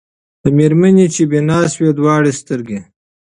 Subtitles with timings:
[0.41, 2.79] د مېرمني چي بینا سوې دواړي سترګي